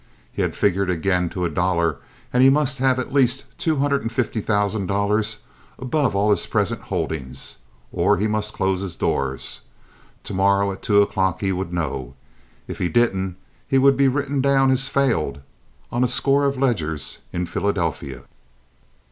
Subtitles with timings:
[0.33, 1.97] He had figured again, to a dollar,
[2.33, 5.43] and he must have at least two hundred and fifty thousand dollars
[5.77, 7.57] above all his present holdings,
[7.91, 9.61] or he must close his doors.
[10.23, 12.15] To morrow at two o'clock he would know.
[12.67, 13.35] If he didn't
[13.67, 15.41] he would be written down as "failed"
[15.91, 18.23] on a score of ledgers in Philadelphia.